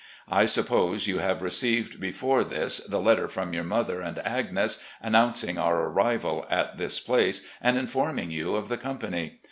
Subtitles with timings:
[0.31, 5.59] I suppose you have received before this the letter from your mother and Agnes, annotmcing
[5.59, 9.37] our arrival at this place and informing you of the company.